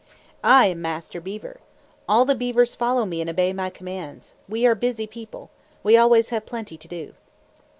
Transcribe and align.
"I 0.43 0.65
am 0.65 0.81
Master 0.81 1.21
Beaver. 1.21 1.59
All 2.09 2.25
the 2.25 2.33
beavers 2.33 2.73
follow 2.73 3.05
me 3.05 3.21
and 3.21 3.29
obey 3.29 3.53
my 3.53 3.69
commands. 3.69 4.33
We 4.49 4.65
are 4.65 4.73
busy 4.73 5.05
people. 5.05 5.51
We 5.83 5.95
always 5.95 6.29
have 6.29 6.47
plenty 6.47 6.75
to 6.75 6.87
do." 6.87 7.13